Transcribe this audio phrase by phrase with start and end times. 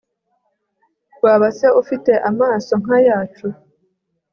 [1.23, 3.47] waba se ufite amaso nk'ayacu